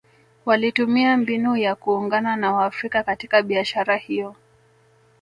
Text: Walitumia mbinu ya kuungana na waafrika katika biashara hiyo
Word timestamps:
Walitumia 0.45 1.17
mbinu 1.17 1.55
ya 1.57 1.75
kuungana 1.75 2.35
na 2.35 2.53
waafrika 2.53 3.03
katika 3.03 3.41
biashara 3.41 3.97
hiyo 3.97 4.35